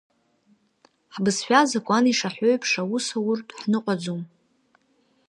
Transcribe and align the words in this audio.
Ҳбызшәа 1.13 1.57
азакәан 1.61 2.05
ишаҳәо 2.11 2.45
еиԥш 2.49 2.71
аус 2.81 3.05
ауртә 3.17 3.53
ҳныҟәаӡом. 3.59 4.21